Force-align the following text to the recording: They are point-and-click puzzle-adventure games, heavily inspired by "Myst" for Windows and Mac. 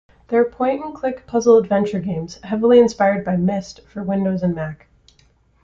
They 0.29 0.37
are 0.37 0.45
point-and-click 0.45 1.27
puzzle-adventure 1.27 1.99
games, 1.99 2.39
heavily 2.41 2.79
inspired 2.79 3.23
by 3.23 3.37
"Myst" 3.37 3.81
for 3.87 4.01
Windows 4.01 4.41
and 4.41 4.55
Mac. 4.55 4.87